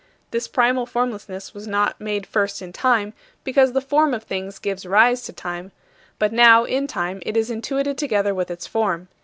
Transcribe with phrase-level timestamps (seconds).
[0.31, 3.13] This primal formlessness was not made first in time,
[3.43, 5.71] because the form of things gives rise to time;
[6.17, 9.09] but now, in time, it is intuited together with its form.